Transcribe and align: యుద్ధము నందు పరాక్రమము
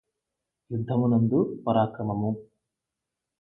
యుద్ధము 0.71 1.07
నందు 1.07 1.39
పరాక్రమము 1.67 2.31